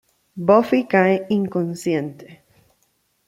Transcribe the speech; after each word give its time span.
Buffy 0.47 0.81
cae 0.93 1.15
inconsciente. 1.37 2.25